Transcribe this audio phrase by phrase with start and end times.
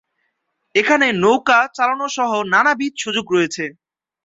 [0.75, 3.65] এখানে নৌকা চালানো সহ নানাবিধ সুযোগ রয়েছে।